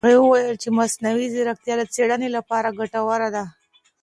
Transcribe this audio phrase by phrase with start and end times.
[0.05, 3.43] هغې وویل مصنوعي ځیرکتیا د څېړنو لپاره ګټوره ده.